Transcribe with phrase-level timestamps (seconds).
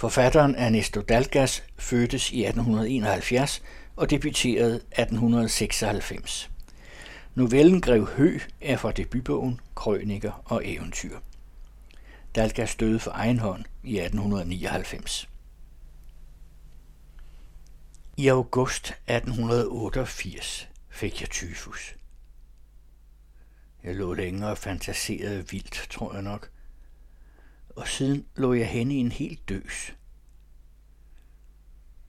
[0.00, 3.62] Forfatteren Ernesto Dalgas fødtes i 1871
[3.96, 6.50] og debuterede 1896.
[7.34, 11.18] Novellen Grev Hø er fra debutbogen Krøniker og Eventyr.
[12.34, 15.28] Dalgas døde for egen hånd i 1899.
[18.16, 21.94] I august 1888 fik jeg tyfus.
[23.84, 26.50] Jeg lå længere og fantaserede vildt, tror jeg nok.
[27.80, 29.94] Og siden lå jeg henne i en helt døs.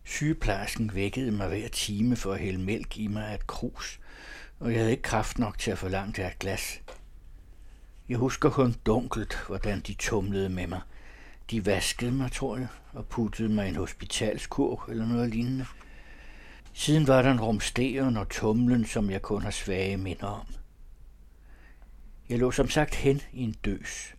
[0.03, 3.99] Sygeplejersken vækkede mig hver time for at hælde mælk i mig af et krus,
[4.59, 6.81] og jeg havde ikke kraft nok til at forlange et glas.
[8.09, 10.81] Jeg husker kun dunkelt, hvordan de tumlede med mig.
[11.52, 15.65] De vaskede mig, tror jeg, og puttede mig i en hospitalskurv eller noget lignende.
[16.73, 20.48] Siden var der en rumsteren og tumlen, som jeg kun har svage minder om.
[22.29, 24.15] Jeg lå som sagt hen i en døs,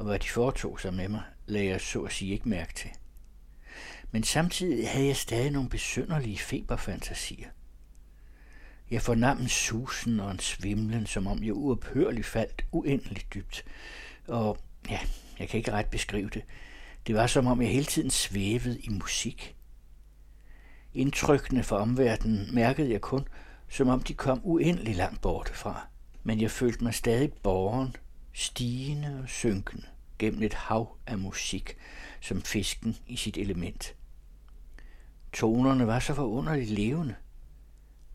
[0.00, 2.90] og hvad de foretog sig med mig, lagde jeg så at sige ikke mærke til.
[4.10, 7.48] Men samtidig havde jeg stadig nogle besynderlige feberfantasier.
[8.90, 13.64] Jeg fornam en susen og en svimlen, som om jeg uophørligt faldt uendeligt dybt.
[14.28, 14.58] Og
[14.90, 14.98] ja,
[15.38, 16.42] jeg kan ikke ret beskrive det.
[17.06, 19.56] Det var som om jeg hele tiden svævede i musik.
[20.94, 23.28] Indtrykkene fra omverdenen mærkede jeg kun,
[23.68, 25.86] som om de kom uendelig langt bortefra.
[26.22, 27.96] Men jeg følte mig stadig borgen,
[28.32, 29.86] stigende og synkende
[30.20, 31.76] gennem et hav af musik,
[32.20, 33.94] som fisken i sit element.
[35.32, 37.14] Tonerne var så forunderligt levende.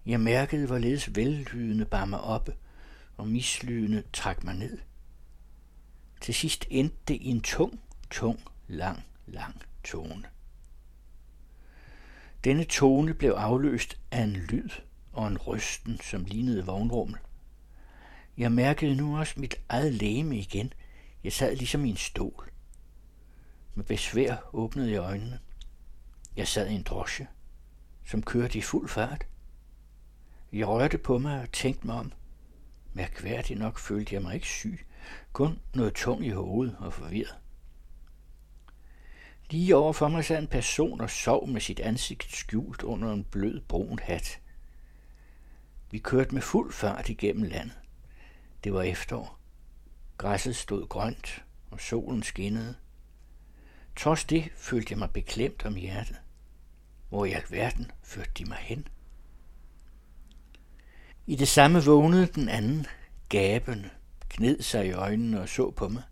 [0.06, 2.56] Jeg mærkede, hvorledes vellydende bar mig oppe,
[3.18, 4.78] og mislydende trak mig ned.
[6.22, 7.80] Til sidst endte det i en tung,
[8.12, 10.24] tung, lang, lang tone.
[12.44, 14.70] Denne tone blev afløst af en lyd
[15.14, 17.18] og en rysten, som lignede vognrummel.
[18.38, 20.74] Jeg mærkede nu også mit eget læme igen.
[21.26, 22.52] Jeg sad ligesom i en stol.
[23.76, 25.40] Med besvær åbnede jeg øjnene.
[26.36, 27.28] Jeg sad i en drosje,
[28.08, 29.28] som kørte i fuld fart.
[30.54, 32.12] Jeg rørte på mig og tænkte mig om.
[32.94, 34.86] Mærkværdigt nok følte jeg mig ikke syg,
[35.34, 37.36] kun noget tung i hovedet og forvirret.
[39.50, 43.62] Lige overfor mig sad en person og sov med sit ansigt skjult under en blød
[43.62, 44.40] brun hat.
[45.92, 47.80] Vi kørte med fuld fart igennem landet.
[48.64, 49.45] Det var efterår.
[50.18, 52.76] Græsset stod grønt, og solen skinnede.
[53.96, 56.18] Trods det følte jeg mig beklemt om hjertet.
[57.10, 58.88] Hvor i alverden førte de mig hen?
[61.28, 62.86] I det samme vågnede den anden,
[63.30, 63.90] gabende,
[64.30, 66.04] kned sig i øjnene og så på mig.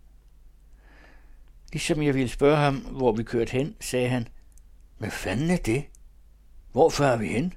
[1.72, 4.28] Ligesom jeg ville spørge ham, hvor vi kørte hen, sagde han,
[4.98, 5.84] hvad fanden er det?
[6.72, 7.54] Hvorfor er vi hen?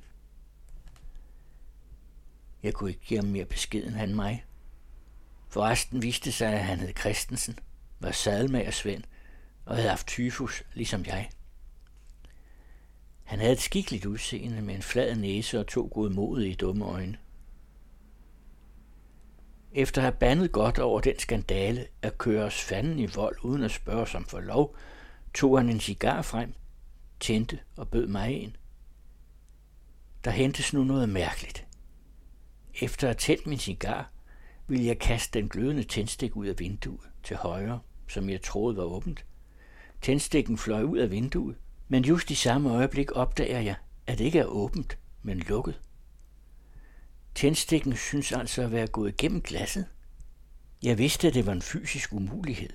[2.63, 4.46] Jeg kunne ikke give ham mere besked end han mig.
[5.50, 7.59] Forresten viste sig, at han hed Christensen,
[8.00, 9.03] var saddelmager Svend
[9.66, 11.30] og havde haft tyfus, ligesom jeg.
[13.24, 17.18] Han havde et skikkeligt udseende med en flad næse og to godmodige dumme øjne.
[19.72, 23.63] Efter at have bandet godt over den skandale at køre os fanden i vold uden
[23.63, 24.75] at spørge os om for lov,
[25.34, 26.53] tog han en cigar frem,
[27.19, 28.56] tændte og bød mig en.
[30.24, 31.68] Der hentes nu noget mærkeligt.
[32.81, 34.12] Efter at have tændt min cigar,
[34.67, 38.83] ville jeg kaste den glødende tændstik ud af vinduet til højre, som jeg troede var
[38.83, 39.25] åbent.
[40.01, 41.55] Tændstikken fløj ud af vinduet,
[41.88, 43.75] men just i samme øjeblik opdager jeg,
[44.07, 45.79] at det ikke er åbent, men lukket.
[47.35, 49.85] Tændstikken synes altså at være gået igennem glasset.
[50.83, 52.69] Jeg vidste, at det var en fysisk umulighed.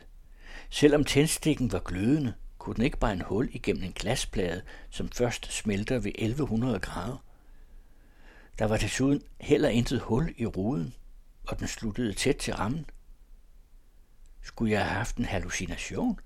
[0.71, 5.53] Selvom tændstikken var glødende, kunne den ikke bare en hul igennem en glasplade, som først
[5.53, 7.25] smelter ved 1100 grader.
[8.59, 10.95] Der var desuden heller intet hul i ruden,
[11.49, 12.87] og den sluttede tæt til rammen.
[14.43, 16.21] Skulle jeg have haft en hallucination?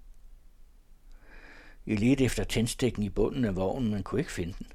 [1.86, 4.66] Jeg ledte efter tændstikken i bunden af vognen, men kunne ikke finde den.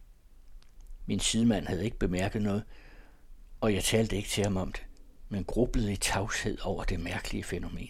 [1.06, 2.64] Min sidemand havde ikke bemærket noget,
[3.62, 4.86] og jeg talte ikke til ham om det,
[5.30, 7.90] men grublede i tavshed over det mærkelige fænomen.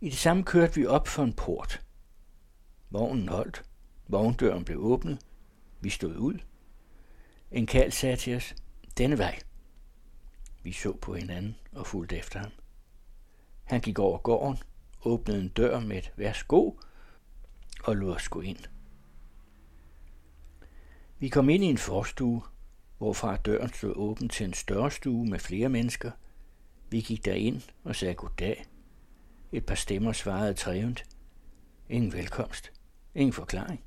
[0.00, 1.82] I det samme kørte vi op for en port.
[2.90, 3.64] Vognen holdt.
[4.08, 5.18] Vogndøren blev åbnet.
[5.80, 6.38] Vi stod ud.
[7.50, 8.54] En kald sagde til os,
[8.98, 9.38] denne vej.
[10.62, 12.50] Vi så på hinanden og fulgte efter ham.
[13.64, 14.58] Han gik over gården,
[15.04, 16.72] åbnede en dør med et værsgo
[17.84, 18.58] og lod os gå ind.
[21.18, 22.42] Vi kom ind i en forstue,
[22.98, 26.10] hvorfra døren stod åben til en større stue med flere mennesker.
[26.90, 28.64] Vi gik derind og sagde goddag.
[29.52, 31.04] Et par stemmer svarede trævent.
[31.88, 32.72] Ingen velkomst.
[33.14, 33.84] Ingen forklaring.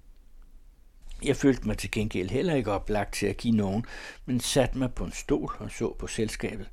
[1.23, 3.85] Jeg følte mig til gengæld heller ikke oplagt til at give nogen,
[4.25, 6.69] men satte mig på en stol og så på selskabet.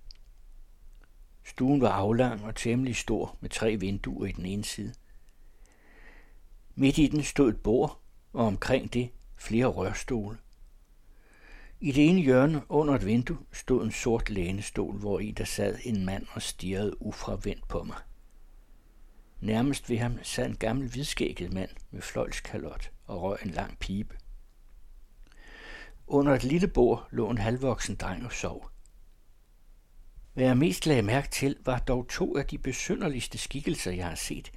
[1.44, 4.94] Stuen var aflang og temmelig stor med tre vinduer i den ene side.
[6.74, 8.00] Midt i den stod et bord,
[8.32, 10.38] og omkring det flere rørstole.
[11.80, 15.78] I det ene hjørne under et vindue stod en sort lænestol, hvor i der sad
[15.84, 17.96] en mand og stirrede ufravendt på mig.
[19.40, 24.16] Nærmest ved ham sad en gammel hvidskægget mand med fløjlskalot og røg en lang pibe.
[26.12, 28.70] Under et lille bord lå en halvvoksen dreng og sov.
[30.32, 34.14] Hvad jeg mest lagde mærke til, var dog to af de besynderligste skikkelser, jeg har
[34.14, 34.50] set,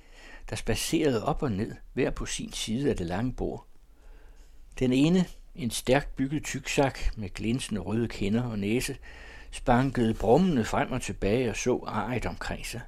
[0.49, 3.67] der spacerede op og ned, hver på sin side af det lange bord.
[4.79, 5.25] Den ene,
[5.55, 8.97] en stærkt bygget tyksak med glinsende røde kinder og næse,
[9.51, 12.81] spankede brummende frem og tilbage og så arret omkring sig.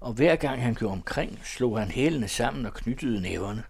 [0.00, 3.64] Og hver gang han gjorde omkring, slog han hælene sammen og knyttede næverne.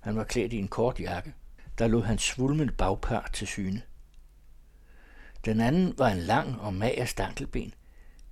[0.00, 1.34] Han var klædt i en kort jakke,
[1.78, 3.82] der lod hans svulmende bagpart til syne.
[5.44, 7.74] Den anden var en lang og mager stankelben,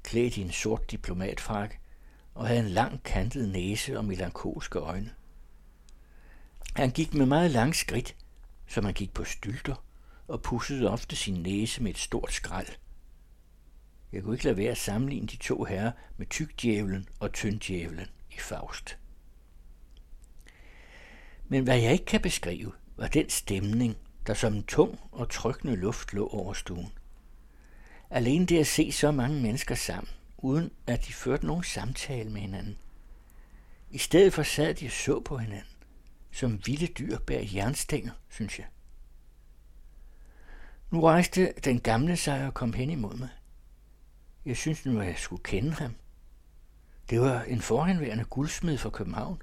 [0.02, 1.78] klædt i en sort diplomatfrakke,
[2.34, 5.10] og havde en lang kantet næse og melankolske øjne.
[6.74, 8.16] Han gik med meget lang skridt,
[8.66, 9.84] som han gik på stylter,
[10.28, 12.68] og pussede ofte sin næse med et stort skrald.
[14.12, 18.38] Jeg kunne ikke lade være at sammenligne de to herrer med tykdjævlen og tynddjævlen i
[18.38, 18.98] Faust.
[21.48, 23.96] Men hvad jeg ikke kan beskrive, var den stemning,
[24.26, 26.92] der som en tung og trykkende luft lå over stuen.
[28.10, 32.40] Alene det at se så mange mennesker sammen, uden at de førte nogen samtale med
[32.40, 32.78] hinanden.
[33.90, 35.72] I stedet for sad de og så på hinanden,
[36.32, 38.66] som vilde dyr bag jernstænger, synes jeg.
[40.90, 43.28] Nu rejste den gamle sig og kom hen imod mig.
[44.44, 45.94] Jeg synes nu, at jeg skulle kende ham.
[47.10, 49.42] Det var en forhenværende guldsmed fra København.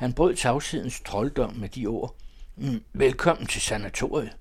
[0.00, 2.16] Han brød tavshedens trolddom med de ord.
[2.56, 4.36] Mm, velkommen til sanatoriet.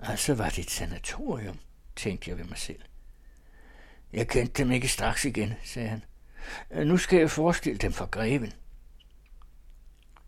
[0.00, 1.58] Altså var det et sanatorium,
[1.96, 2.80] tænkte jeg ved mig selv.
[4.12, 6.04] Jeg kendte dem ikke straks igen, sagde han.
[6.70, 8.52] Øh, nu skal jeg forestille dem for greven.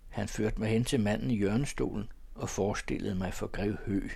[0.08, 4.08] Han førte mig hen til manden i hjørnestolen og forestillede mig for grev Hø.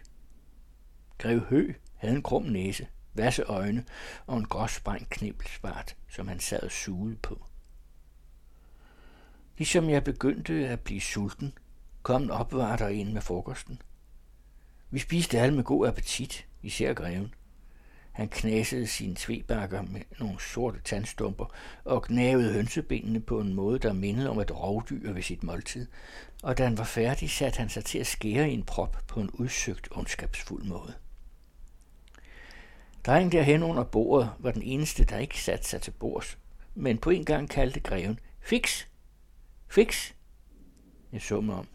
[1.19, 3.85] Grev Hø havde en krum næse, vasse øjne
[4.27, 7.47] og en gråsprængt knibelsbart, som han sad og sugede på.
[9.63, 11.53] Ligesom jeg begyndte at blive sulten,
[12.03, 13.83] kom en opvarter ind med frokosten.
[14.91, 17.35] Vi spiste alle med god appetit, især greven.
[18.13, 21.55] Han knasede sine tvebakker med nogle sorte tandstumper
[21.85, 25.87] og gnavede hønsebenene på en måde, der mindede om et rovdyr ved sit måltid.
[26.43, 29.21] Og da han var færdig, satte han sig til at skære i en prop på
[29.21, 30.95] en udsøgt ondskabsfuld måde.
[33.07, 36.39] Drengen derhen under bordet var den eneste, der ikke satte sig til bords,
[36.75, 38.87] men på en gang kaldte greven, Fix!
[39.73, 40.15] Fix!
[41.13, 41.69] Jeg så mig om,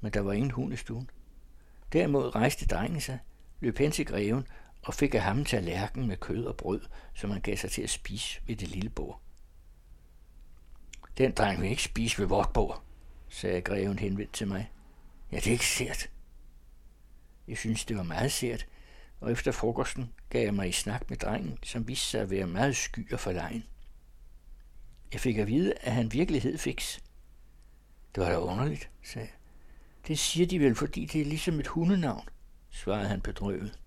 [0.00, 1.10] men der var ingen hund i stuen.
[1.92, 3.18] Derimod rejste drengen sig,
[3.60, 4.46] løb hen til greven
[4.82, 6.80] og fik af ham tallerken med kød og brød,
[7.14, 9.20] som han gav sig til at spise ved det lille bord.
[11.18, 12.84] Den dreng vil ikke spise ved vort bord,
[13.28, 14.70] sagde greven henvendt til mig.
[15.32, 16.10] Ja, det er ikke sært.
[17.48, 18.66] Jeg synes, det var meget sært,
[19.20, 22.46] og efter frokosten gav jeg mig i snak med drengen, som viste sig at være
[22.46, 23.64] meget sky og forlegen.
[25.12, 26.98] Jeg fik at vide, at han virkelig hed fix.
[28.14, 29.36] Det var da underligt, sagde jeg.
[30.08, 32.28] Det siger de vel, fordi det er ligesom et hundenavn,
[32.70, 33.78] svarede han bedrøvet.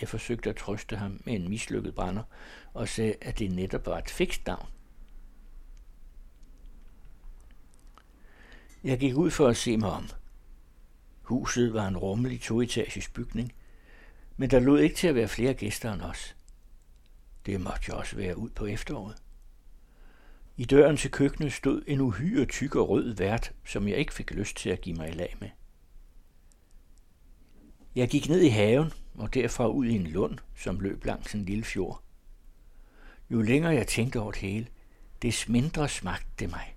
[0.00, 2.22] Jeg forsøgte at trøste ham med en mislykket brænder
[2.74, 4.68] og sagde, at det netop var et fikst navn.
[8.84, 10.08] Jeg gik ud for at se mig om.
[11.22, 13.52] Huset var en rummelig toetages bygning,
[14.36, 16.36] men der lod ikke til at være flere gæster end os.
[17.46, 19.16] Det måtte jo også være ud på efteråret.
[20.56, 24.30] I døren til køkkenet stod en uhyre tyk og rød vært, som jeg ikke fik
[24.30, 25.48] lyst til at give mig i lag med.
[27.94, 31.44] Jeg gik ned i haven og derfra ud i en lund, som løb langs en
[31.44, 32.02] lille fjord.
[33.30, 34.66] Jo længere jeg tænkte over det hele,
[35.22, 36.76] des mindre smagte det mig.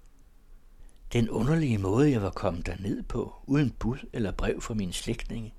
[1.13, 5.53] Den underlige måde, jeg var kommet derned på, uden bud eller brev fra mine slægtninge.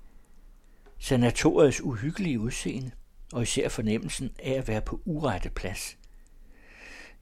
[0.97, 2.91] Sanatoriets uhyggelige udseende,
[3.33, 5.97] og især fornemmelsen af at være på urette plads.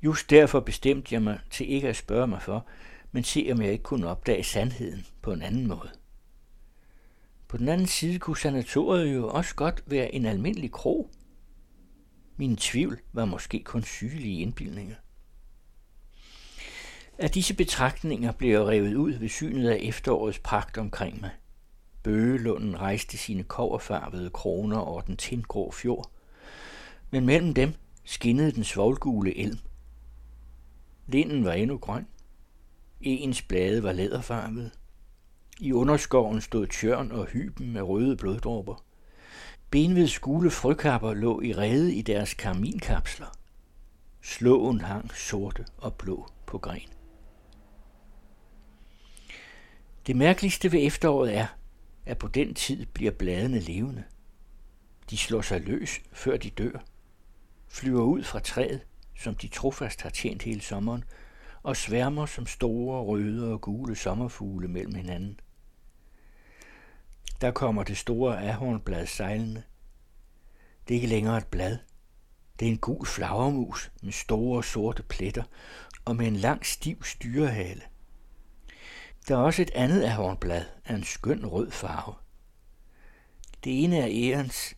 [0.03, 2.65] Just derfor bestemte jeg mig til ikke at spørge mig for,
[3.11, 5.89] men se om jeg ikke kunne opdage sandheden på en anden måde.
[7.47, 11.09] På den anden side kunne sanatoriet jo også godt være en almindelig krog.
[12.37, 14.95] Min tvivl var måske kun sygelige indbildninger.
[17.17, 21.31] Af disse betragtninger blev jeg revet ud ved synet af efterårets pragt omkring mig.
[22.03, 26.11] Bøgelunden rejste sine koverfarvede kroner over den tindgrå fjord,
[27.11, 27.73] men mellem dem
[28.03, 29.59] skinnede den svoglgule elm.
[31.07, 32.07] Linden var endnu grøn.
[33.01, 34.71] Ens blade var læderfarvede.
[35.59, 38.83] I underskoven stod tjørn og hyben med røde bloddråber.
[39.71, 43.37] Benveds skule frøkapper lå i rede i deres karminkapsler.
[44.21, 46.89] Slåen hang sorte og blå på gren.
[50.07, 51.47] Det mærkeligste ved efteråret er,
[52.05, 54.03] at på den tid bliver bladene levende.
[55.09, 56.83] De slår sig løs, før de dør,
[57.67, 58.86] flyver ud fra træet,
[59.17, 61.03] som de trofast har tjent hele sommeren,
[61.63, 65.39] og sværmer som store røde og gule sommerfugle mellem hinanden.
[67.41, 69.63] Der kommer det store ahornblad sejlende.
[70.87, 71.77] Det er ikke længere et blad.
[72.59, 75.43] Det er en gul flagermus med store sorte pletter
[76.05, 77.81] og med en lang stiv styrehale.
[79.27, 82.15] Der er også et andet ahornblad af en skøn rød farve.
[83.63, 84.75] Det ene er ærens,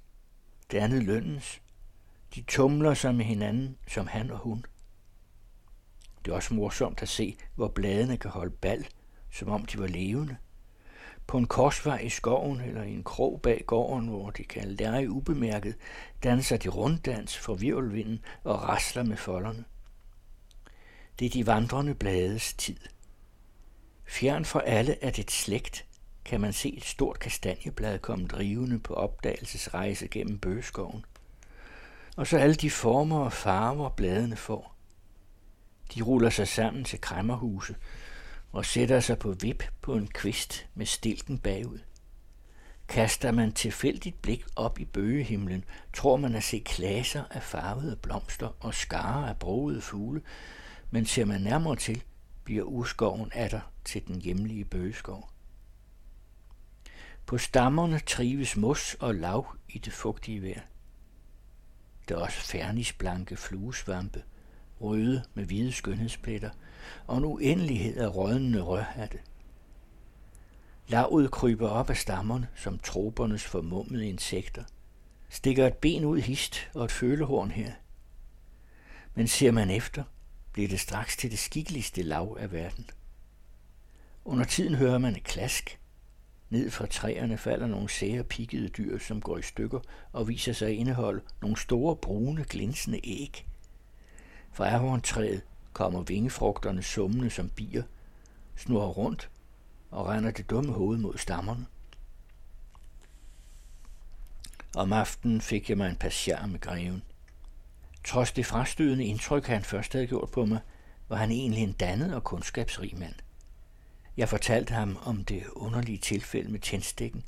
[0.72, 1.62] det andet lønnens.
[2.36, 4.66] De tumler sig med hinanden, som han og hun.
[6.26, 8.88] Det er også morsomt at se, hvor bladene kan holde bal,
[9.32, 10.38] som om de var levende.
[11.28, 15.10] På en korsvej i skoven eller i en krog bag gården, hvor de kan lære
[15.10, 15.76] ubemærket,
[16.24, 19.66] danser de runddans for virvelvinden og rasler med folderne.
[21.20, 22.80] Det er de vandrende blades tid.
[24.06, 25.86] Fjern for alle af det slægt
[26.26, 31.06] kan man se et stort kastanjeblad komme drivende på opdagelsesrejse gennem bøgeskoven.
[32.20, 34.76] Og så alle de former og farver bladene får.
[35.96, 37.76] De ruller sig sammen til kræmmerhuse
[38.52, 41.80] og sætter sig på vip på en kvist med stilken bagud.
[42.88, 48.50] Kaster man tilfældigt blik op i bøgehimlen, tror man at se klaser af farvede blomster
[48.60, 50.22] og skarer af broede fugle,
[50.92, 52.04] men ser man nærmere til,
[52.44, 55.30] bliver urskoven atter til den hjemlige bøgeskov.
[57.26, 60.62] På stammerne trives mos og lav i det fugtige vejr.
[62.10, 64.24] Der er også fernisblanke fluesvampe,
[64.82, 66.50] røde med hvide skønhedspletter,
[67.08, 69.20] og en uendelighed af rådnende rørhatte.
[70.88, 74.64] Lavet kryber op af stammerne som tropernes formummede insekter,
[75.30, 77.72] stikker et ben ud hist og et følehorn her.
[79.16, 80.04] Men ser man efter,
[80.54, 82.90] bliver det straks til det skikkeligste lav af verden.
[84.26, 85.80] Under tiden hører man et klask.
[86.50, 89.80] Ned fra træerne falder nogle sære pikkede dyr, som går i stykker
[90.12, 93.46] og viser sig at indeholde nogle store brune, glinsende æg.
[94.52, 95.42] Fra ahorntræet
[95.74, 97.84] kommer vingefrugterne summende som bier,
[98.56, 99.30] snurrer rundt
[99.92, 101.66] og render det dumme hoved mod stammerne.
[104.76, 107.04] Om aftenen fik jeg mig en passager med greven.
[108.04, 110.60] Trods det frastødende indtryk, han først havde gjort på mig,
[111.10, 113.16] var han egentlig en dannet og kundskabsrig mand.
[114.18, 117.24] Jeg fortalte ham om det underlige tilfælde med tændstikken,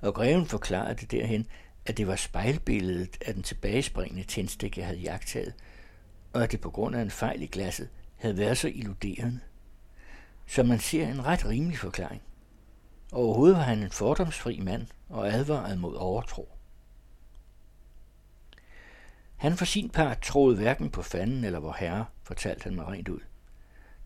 [0.00, 1.46] og greven forklarede det derhen,
[1.86, 5.54] at det var spejlbilledet af den tilbagespringende tændstik, jeg havde jagtet,
[6.32, 9.40] og at det på grund af en fejl i glasset havde været så illuderende.
[10.46, 12.22] Så man ser en ret rimelig forklaring.
[13.12, 16.48] Overhovedet var han en fordomsfri mand og advaret mod overtro.
[19.36, 23.08] Han for sin part troede hverken på fanden eller vor herre, fortalte han mig rent
[23.08, 23.20] ud.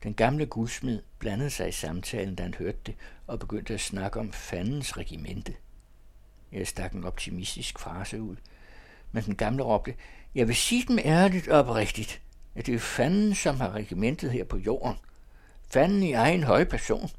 [0.07, 2.95] Den gamle gudsmed blandede sig i samtalen, da han hørte det,
[3.27, 5.55] og begyndte at snakke om fandens regimente.
[6.53, 8.37] Jeg stak en optimistisk frase ud,
[9.13, 9.95] men den gamle råbte,
[10.35, 12.23] jeg vil sige dem ærligt og oprigtigt,
[12.55, 14.97] at det er fanden, som har regimentet her på jorden.
[15.69, 17.11] Fanden i egen høj person.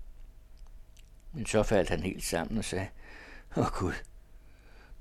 [1.33, 2.87] Men så faldt han helt sammen og sagde,
[3.57, 3.93] åh oh, Gud,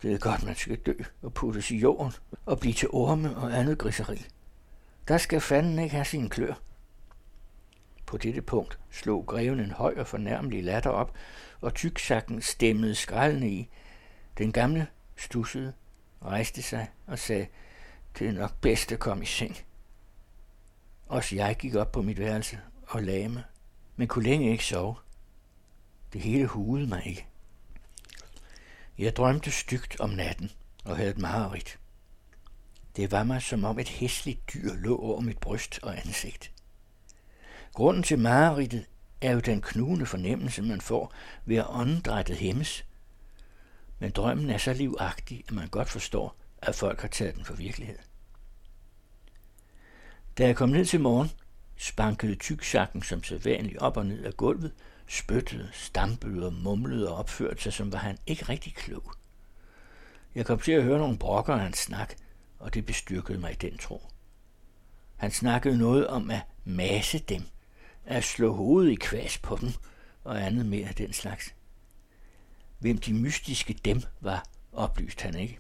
[0.03, 2.13] det er godt, man skal dø og puttes i jorden
[2.47, 4.27] og blive til orme og andet griseri.
[5.09, 6.55] Der skal fanden ikke have sin klør.
[8.07, 11.15] På dette punkt slog greven en høj og fornærmelig latter op,
[11.61, 13.69] og tyksakken stemmede skraldende i.
[14.39, 14.87] Den gamle
[15.17, 15.73] stussede,
[16.25, 17.47] rejste sig og sagde,
[18.19, 19.57] det er nok bedst at komme i seng.
[21.07, 23.43] Også jeg gik op på mit værelse og lagde mig,
[23.97, 24.97] men kunne længe ikke sove.
[26.13, 27.27] Det hele hudede mig ikke.
[28.99, 30.51] Jeg drømte stygt om natten
[30.85, 31.79] og havde et mareridt.
[32.97, 36.53] Det var mig som om et hæsligt dyr lå over mit bryst og ansigt.
[37.77, 38.87] Grunden til mareridtet
[39.21, 41.13] er jo den knugende fornemmelse, man får
[41.45, 42.85] ved at åndedrættet hæmmes.
[43.99, 47.55] Men drømmen er så livagtig, at man godt forstår, at folk har taget den for
[47.55, 47.99] virkelighed.
[50.39, 51.31] Da jeg kom ned til morgen,
[51.77, 54.73] spankede tyksakken som sædvanligt op og ned af gulvet,
[55.09, 59.13] spyttede, stampede og mumlede og opførte sig, som var han ikke rigtig klog.
[60.35, 62.15] Jeg kom til at høre nogle brokker af hans snak,
[62.59, 64.03] og det bestyrkede mig i den tro.
[65.17, 67.43] Han snakkede noget om at masse dem,
[68.07, 69.71] at slå hovedet i kvæs på dem
[70.25, 71.55] og andet mere af den slags.
[72.79, 75.59] Hvem de mystiske dem var, oplyste han ikke.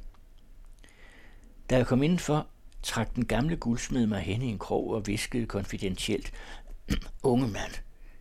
[1.70, 2.46] Da jeg kom indenfor,
[2.82, 6.32] trak den gamle guldsmed mig hen i en krog og viskede konfidentielt.
[7.22, 7.72] Unge mand,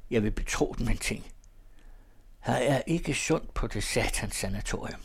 [0.10, 1.26] jeg vil betro dem en ting.
[2.40, 5.02] Her er ikke sundt på det satans sanatorium.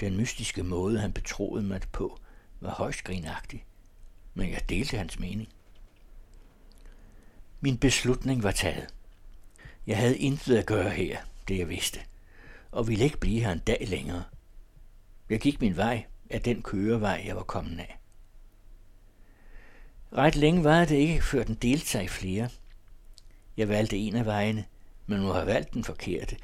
[0.00, 2.18] Den mystiske måde, han betroede mig på,
[2.60, 3.64] var højst grinagtig
[4.38, 5.48] men jeg delte hans mening.
[7.60, 8.94] Min beslutning var taget.
[9.86, 12.00] Jeg havde intet at gøre her, det jeg vidste,
[12.70, 14.24] og ville ikke blive her en dag længere.
[15.30, 17.98] Jeg gik min vej af den kørevej, jeg var kommet af.
[20.12, 22.48] Ret længe var det ikke, før den delte sig i flere.
[23.56, 24.64] Jeg valgte en af vejene,
[25.06, 26.36] men må have valgt den forkerte,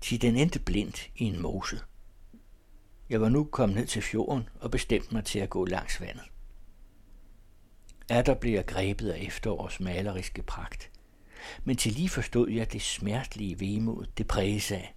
[0.00, 1.80] til den endte blindt i en mose.
[3.10, 6.31] Jeg var nu kommet ned til fjorden og bestemte mig til at gå langs vandet
[8.20, 10.90] der blev jeg grebet af efterårs maleriske pragt.
[11.64, 14.94] Men til lige forstod jeg det smertelige vemod, det præges af.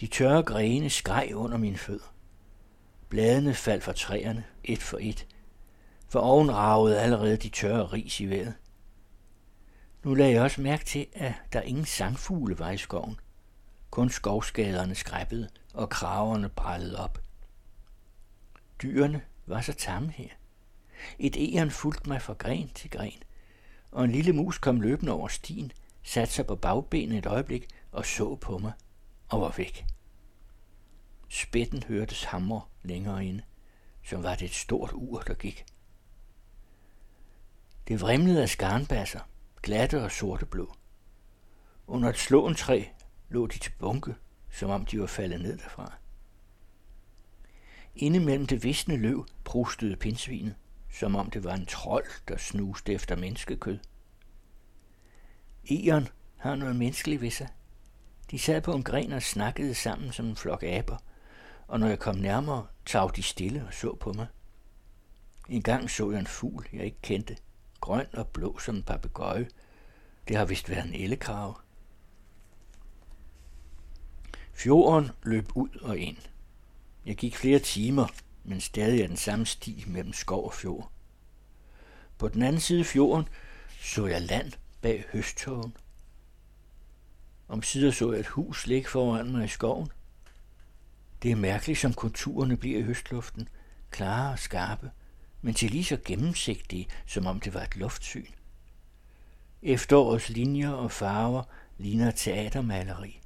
[0.00, 2.14] De tørre grene skreg under min fødder.
[3.08, 5.26] Bladene faldt fra træerne, et for et,
[6.08, 8.54] for oven ragede allerede de tørre ris i vejret.
[10.04, 13.20] Nu lagde jeg også mærke til, at der ingen sangfugle var i skoven.
[13.90, 17.22] Kun skovskaderne skræppede, og kraverne brællede op.
[18.82, 20.28] Dyrene var så tamme her.
[21.18, 23.22] Et egern fulgte mig fra gren til gren,
[23.92, 28.06] og en lille mus kom løbende over stien, satte sig på bagbenet et øjeblik og
[28.06, 28.72] så på mig
[29.28, 29.86] og var væk.
[31.28, 33.42] Spætten hørtes hamre længere inde,
[34.04, 35.64] som var det et stort ur, der gik.
[37.88, 39.20] Det vrimlede af skarnbasser,
[39.62, 40.74] glatte og sorte blå.
[41.86, 42.84] Under et slåentræ
[43.28, 44.14] lå de til bunke,
[44.50, 45.92] som om de var faldet ned derfra.
[47.96, 50.54] Inde mellem det visne løv prustede pindsvinet,
[50.90, 53.78] som om det var en trold, der snuste efter menneskekød.
[55.70, 57.48] Egern har noget menneskeligt ved sig.
[58.30, 60.96] De sad på en gren og snakkede sammen som en flok aber,
[61.68, 64.26] og når jeg kom nærmere, tag de stille og så på mig.
[65.48, 67.36] En gang så jeg en fugl, jeg ikke kendte,
[67.80, 69.48] grøn og blå som en papegøje.
[70.28, 71.54] Det har vist været en ellekrave.
[74.52, 76.16] Fjorden løb ud og ind.
[77.06, 78.06] Jeg gik flere timer,
[78.48, 80.90] men stadig er den samme sti mellem skov og fjord.
[82.18, 83.28] På den anden side af fjorden
[83.80, 85.76] så jeg land bag høsttågen.
[87.48, 89.88] Om sider så jeg et hus ligge foran mig i skoven.
[91.22, 93.48] Det er mærkeligt, som konturerne bliver i høstluften,
[93.90, 94.90] klare og skarpe,
[95.42, 98.26] men til lige så gennemsigtige, som om det var et luftsyn.
[99.62, 101.42] Efterårets linjer og farver
[101.78, 103.20] ligner teatermaleri.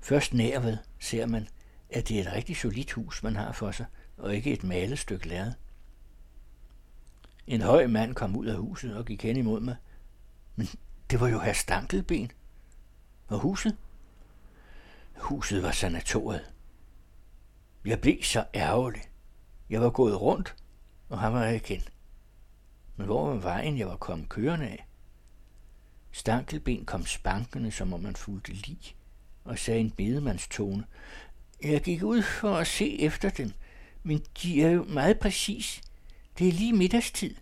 [0.00, 1.48] Først nærved ser man,
[1.90, 4.98] at det er et rigtig solidt hus, man har for sig, og ikke et malet
[4.98, 5.52] stykke lærred.
[7.46, 9.76] En høj mand kom ud af huset og gik hen imod mig.
[10.56, 10.68] Men
[11.10, 12.30] det var jo herr Stankelben.
[13.28, 13.76] Og huset?
[15.16, 16.52] Huset var sanatoriet.
[17.84, 19.02] Jeg blev så ærgerlig.
[19.70, 20.56] Jeg var gået rundt,
[21.08, 21.82] og han var jeg igen.
[22.96, 24.86] Men hvor var vejen, jeg var kommet kørende af?
[26.12, 28.96] Stankelben kom spankende, som om man fulgte lig,
[29.44, 30.84] og sagde en bedemandstone.
[31.62, 33.52] Jeg gik ud for at se efter dem,
[34.02, 35.80] men de er jo meget præcis.
[36.38, 37.34] Det er lige middagstid.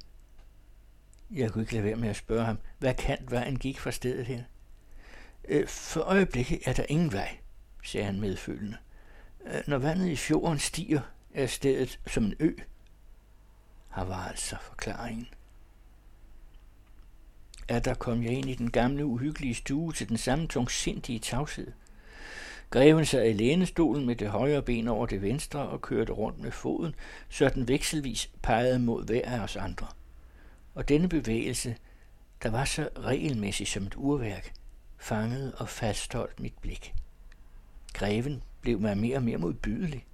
[1.30, 4.26] Jeg kunne ikke lade være med at spørge ham, hvad kan vejen gik fra stedet
[4.26, 4.42] her?
[5.48, 7.36] Øh, for øjeblikket er der ingen vej,
[7.84, 8.76] sagde han medfølgende.
[9.46, 11.00] Øh, når vandet i fjorden stiger,
[11.34, 12.52] er stedet som en ø.
[13.94, 15.28] Her var altså forklaringen.
[17.68, 21.72] At der kom jeg ind i den gamle uhyggelige stue til den samme tungsindige tavshed.
[22.70, 26.50] Greven sad i lænestolen med det højre ben over det venstre og kørte rundt med
[26.50, 26.94] foden,
[27.28, 29.86] så den vekselvis pegede mod hver af os andre.
[30.74, 31.76] Og denne bevægelse,
[32.42, 34.52] der var så regelmæssig som et urværk,
[34.98, 36.94] fangede og fastholdt mit blik.
[37.92, 40.06] Greven blev mig mere og mere modbydelig.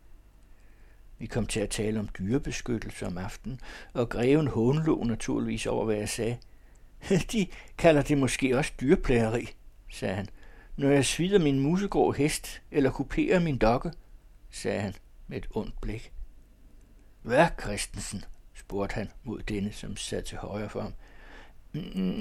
[1.18, 3.60] Vi kom til at tale om dyrebeskyttelse om aftenen,
[3.92, 6.38] og greven hånlå naturligvis over, hvad jeg sagde.
[7.32, 7.46] De
[7.78, 9.48] kalder det måske også dyrplageri,
[9.90, 10.26] sagde han.
[10.80, 13.92] Når jeg svider min musegrå hest, eller kuperer min dokke,
[14.50, 14.94] sagde han
[15.26, 16.12] med et ondt blik.
[17.22, 18.24] Hvad, Christensen?
[18.54, 20.94] spurgte han mod denne, som sad til højre for ham.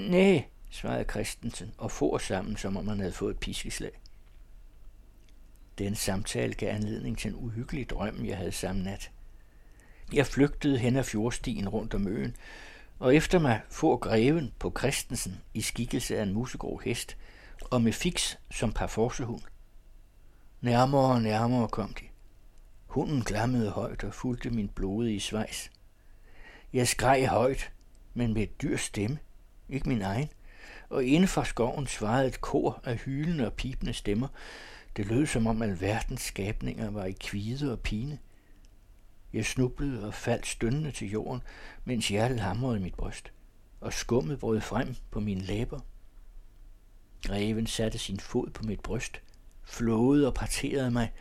[0.09, 3.91] Nej, svarede Christensen og for sammen, som om han havde fået et piskeslag.
[5.77, 9.11] Den samtale gav anledning til en uhyggelig drøm, jeg havde samme nat.
[10.13, 12.35] Jeg flygtede hen ad fjordstien rundt om øen,
[12.99, 17.17] og efter mig får greven på Christensen i skikkelse af en musegrå hest,
[17.61, 19.41] og med fix som parforcehund.
[20.61, 22.05] Nærmere og nærmere kom de.
[22.87, 25.71] Hunden glammede højt og fulgte min blodige svejs.
[26.73, 27.71] Jeg skreg højt,
[28.13, 29.19] men med et dyr stemme,
[29.69, 30.29] ikke min egen,
[30.89, 34.27] og inden for skoven svarede et kor af hylende og pipende stemmer,
[34.97, 38.19] det lød som om alverdens skabninger var i kvide og pine.
[39.33, 41.41] Jeg snublede og faldt stønnende til jorden,
[41.85, 43.31] mens hjertet hamrede i mit bryst,
[43.81, 45.79] og skummet brød frem på mine læber.
[47.27, 49.21] Greven satte sin fod på mit bryst,
[49.63, 51.11] flåede og parterede mig,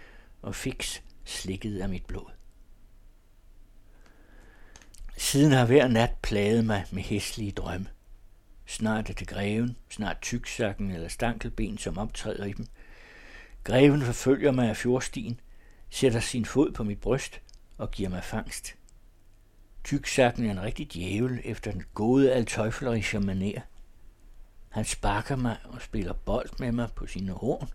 [0.42, 2.30] og fix slikket af mit blod.
[5.16, 7.86] Siden har hver nat plaget mig med hæslige drømme.
[8.66, 12.66] Snart er det greven, snart tyksakken eller stankelben, som optræder i dem.
[13.64, 15.40] Greven forfølger mig af fjordstien,
[15.90, 17.40] sætter sin fod på mit bryst
[17.78, 18.74] og giver mig fangst.
[19.84, 23.60] Tyksakken er en rigtig djævel efter den gode altøjflerige manér
[24.68, 27.68] han sparker mig og spiller bold med mig på sine horn,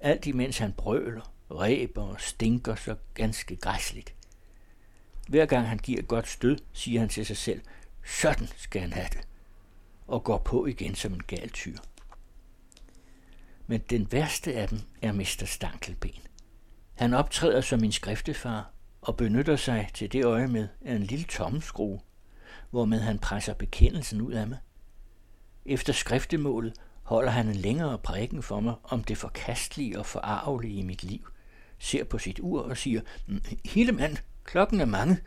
[0.00, 4.14] alt imens han brøler, ræber og stinker så ganske græsligt.
[5.28, 7.62] Hver gang han giver et godt stød, siger han til sig selv,
[8.06, 9.20] sådan skal han have det,
[10.06, 11.76] og går på igen som en gal tyr.
[13.66, 16.20] Men den værste af dem er Mester Stankelben.
[16.94, 21.24] Han optræder som min skriftefar og benytter sig til det øje med af en lille
[21.24, 22.00] tommeskrue,
[22.70, 24.58] hvormed han presser bekendelsen ud af mig.
[25.66, 30.82] Efter skriftemålet holder han en længere prædiken for mig om det forkastelige og forarvelige i
[30.82, 31.28] mit liv,
[31.78, 35.18] ser på sit ur og siger, mm, hele mand, klokken er mange,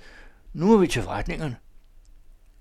[0.54, 1.56] nu er vi til forretningerne.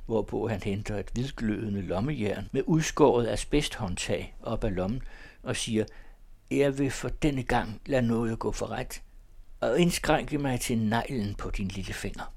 [0.07, 5.03] Hvorpå han henter et hvidglødende lommejern med udskåret asbesthåndtag op af lommen
[5.43, 5.85] og siger,
[6.51, 9.03] jeg vil for denne gang lade noget gå for ret
[9.61, 12.35] og indskrænke mig til neglen på din lille finger.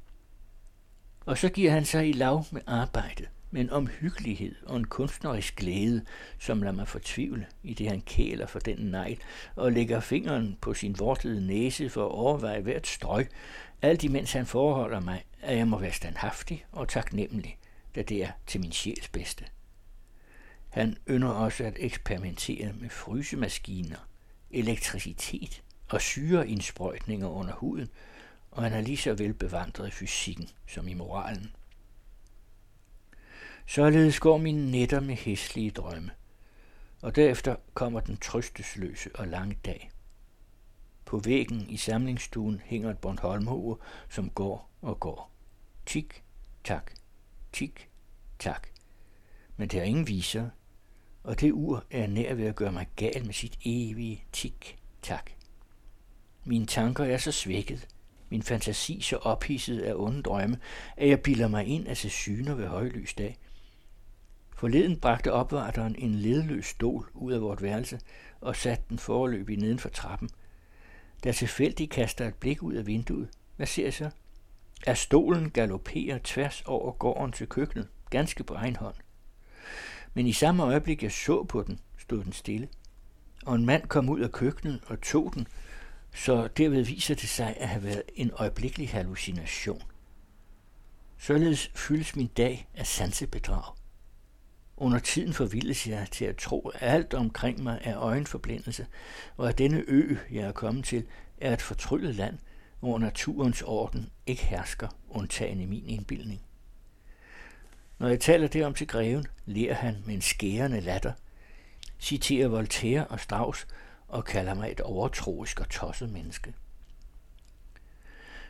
[1.25, 5.55] Og så giver han sig i lav med arbejdet, med en omhyggelighed og en kunstnerisk
[5.55, 6.05] glæde,
[6.39, 9.19] som lader mig fortvivle, i det han kæler for den negl
[9.55, 13.27] og lægger fingeren på sin vortede næse for at overveje hvert strøg,
[13.81, 17.57] alt imens han forholder mig, at jeg må være standhaftig og taknemmelig,
[17.95, 19.45] da det er til min sjæls bedste.
[20.69, 24.07] Han ynder også at eksperimentere med frysemaskiner,
[24.51, 27.89] elektricitet og syreindsprøjtninger under huden,
[28.51, 31.51] og han er lige så velbevandret i fysikken som i moralen.
[33.65, 36.11] Således går mine nætter med hæslige drømme,
[37.01, 39.91] og derefter kommer den trøstesløse og lange dag.
[41.05, 43.77] På væggen i samlingsstuen hænger et Bornholmhoved,
[44.09, 45.31] som går og går.
[45.85, 46.23] Tik,
[46.63, 46.91] tak,
[47.53, 47.89] tik,
[48.39, 48.67] tak.
[49.57, 50.49] Men det er ingen viser,
[51.23, 55.31] og det ur er nær ved at gøre mig gal med sit evige tik-tak.
[56.43, 57.87] Mine tanker er så svækket,
[58.29, 60.59] min fantasi så ophidset af onde drømme,
[60.97, 63.37] at jeg bilder mig ind at se syner ved højlys dag.
[64.55, 67.99] Forleden bragte opvarteren en ledløs stol ud af vort værelse
[68.41, 70.29] og satte den forløbig neden for trappen.
[71.23, 74.09] Da tilfældigt kaster et blik ud af vinduet, hvad ser jeg så?
[74.87, 78.95] At stolen galopperer tværs over gården til køkkenet, ganske på egen hånd.
[80.13, 82.67] Men i samme øjeblik jeg så på den, stod den stille.
[83.45, 85.47] Og en mand kom ud af køkkenet og tog den,
[86.13, 89.81] så derved viser det sig at have været en øjeblikkelig hallucination.
[91.17, 93.74] Således fyldes min dag af sansebedrag.
[94.77, 98.87] Under tiden forvildes jeg til at tro, at alt omkring mig er øjenforblindelse,
[99.37, 101.05] og at denne ø, jeg er kommet til,
[101.41, 102.37] er et fortryllet land,
[102.79, 106.41] hvor naturens orden ikke hersker, undtagen i min indbildning.
[107.99, 111.13] Når jeg taler det om til greven, ler han med en skærende latter,
[111.99, 113.67] citerer Voltaire og Strauss
[114.07, 116.53] og kalder mig et overtroisk og tosset menneske.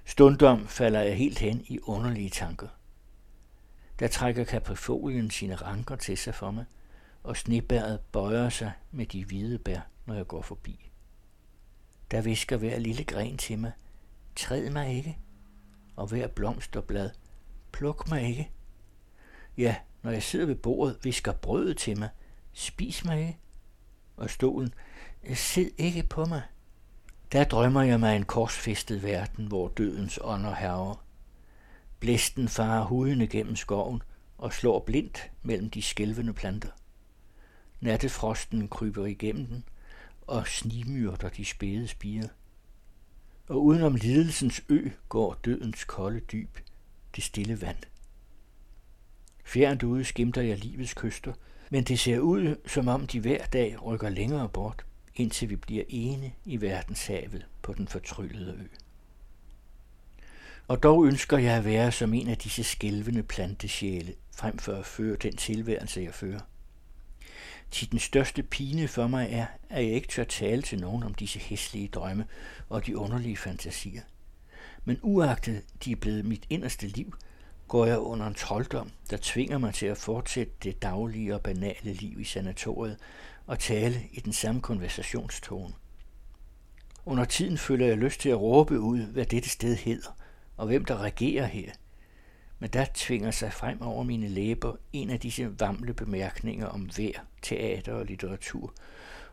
[0.05, 2.67] Stundom falder jeg helt hen i underlige tanker.
[3.99, 6.65] Der trækker kaprifolien sine ranker til sig for mig,
[7.23, 10.91] og snebæret bøjer sig med de hvide bær, når jeg går forbi.
[12.12, 13.71] Der visker hver lille gren til mig,
[14.36, 15.17] træd mig ikke,
[15.95, 17.10] og hver blomsterblad,
[17.71, 18.51] pluk mig ikke.
[19.58, 22.10] Ja, når jeg sidder ved bordet, visker brødet til mig,
[22.53, 23.38] spis mig ikke.
[24.17, 24.73] Og stolen,
[25.34, 26.41] sid ikke på mig.
[27.31, 31.05] Der drømmer jeg mig en korsfæstet verden, hvor dødens ånder herrer.
[31.99, 34.01] Blæsten farer hudene gennem skoven
[34.38, 36.69] og slår blindt mellem de skælvende planter.
[37.81, 39.63] Nattefrosten kryber igennem den
[40.27, 42.27] og snimyrter de spæde spiger.
[43.47, 46.58] Og udenom lidelsens ø går dødens kolde dyb,
[47.15, 47.77] det stille vand.
[49.43, 51.34] Fjernt ude skimter jeg livets kyster,
[51.69, 55.84] men det ser ud, som om de hver dag rykker længere bort, indtil vi bliver
[55.89, 58.67] ene i verdenshavet på den fortryllede ø.
[60.67, 64.86] Og dog ønsker jeg at være som en af disse skælvende plantesjæle, frem for at
[64.86, 66.39] føre den tilværelse, jeg fører.
[67.71, 71.13] Til den største pine for mig er, at jeg ikke tør tale til nogen om
[71.13, 72.25] disse hæslige drømme
[72.69, 74.01] og de underlige fantasier.
[74.86, 77.15] Men uagtet de er blevet mit inderste liv,
[77.67, 81.93] går jeg under en trolddom, der tvinger mig til at fortsætte det daglige og banale
[81.93, 82.97] liv i sanatoriet
[83.47, 85.73] og tale i den samme konversationstone.
[87.06, 90.17] Under tiden føler jeg lyst til at råbe ud, hvad dette sted hedder,
[90.58, 91.72] og hvem der regerer her.
[92.60, 97.20] Men der tvinger sig frem over mine læber en af disse vamle bemærkninger om vejr,
[97.41, 98.74] teater og litteratur,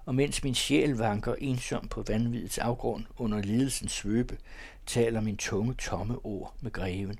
[0.04, 4.38] og mens min sjæl vanker ensom på vanvidets afgrund under lidelsens svøbe,
[4.86, 7.18] taler min tunge tomme ord med greven,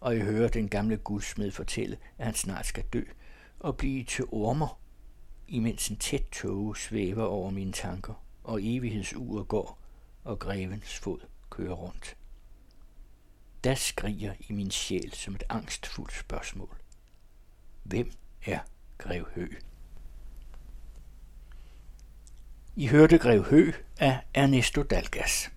[0.00, 3.02] og jeg hører den gamle guldsmed fortælle, at han snart skal dø
[3.60, 4.78] og blive til ormer,
[5.48, 9.78] imens en tæt tåge svæver over mine tanker, og evighedsuret går,
[10.24, 12.16] og grevens fod kører rundt
[13.64, 16.76] da skriger i min sjæl som et angstfuldt spørgsmål.
[17.82, 18.12] Hvem
[18.46, 18.58] er
[18.98, 19.48] Grev Hø?
[22.76, 25.50] I hørte Grev Hø af Ernesto Dalgas.